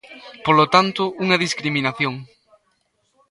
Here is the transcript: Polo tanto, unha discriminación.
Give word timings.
Polo 0.45 0.65
tanto, 0.75 1.03
unha 1.23 1.41
discriminación. 1.45 2.15